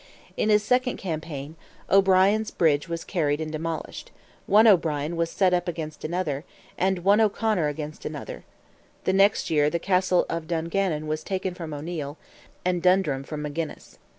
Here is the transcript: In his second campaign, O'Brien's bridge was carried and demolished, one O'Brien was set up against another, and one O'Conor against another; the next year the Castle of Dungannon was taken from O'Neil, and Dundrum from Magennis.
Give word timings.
In 0.35 0.49
his 0.49 0.63
second 0.63 0.97
campaign, 0.97 1.55
O'Brien's 1.87 2.49
bridge 2.49 2.89
was 2.89 3.03
carried 3.03 3.39
and 3.39 3.51
demolished, 3.51 4.09
one 4.47 4.65
O'Brien 4.65 5.15
was 5.15 5.29
set 5.29 5.53
up 5.53 5.67
against 5.67 6.03
another, 6.03 6.43
and 6.75 7.03
one 7.03 7.21
O'Conor 7.21 7.67
against 7.67 8.03
another; 8.03 8.43
the 9.03 9.13
next 9.13 9.51
year 9.51 9.69
the 9.69 9.77
Castle 9.77 10.25
of 10.27 10.47
Dungannon 10.47 11.05
was 11.05 11.23
taken 11.23 11.53
from 11.53 11.71
O'Neil, 11.71 12.17
and 12.65 12.81
Dundrum 12.81 13.21
from 13.23 13.43
Magennis. 13.43 13.99